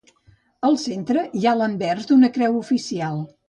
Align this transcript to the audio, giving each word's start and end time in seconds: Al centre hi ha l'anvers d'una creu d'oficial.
Al 0.69 0.77
centre 0.83 1.27
hi 1.41 1.45
ha 1.51 1.55
l'anvers 1.61 2.11
d'una 2.13 2.33
creu 2.41 2.61
d'oficial. 2.61 3.25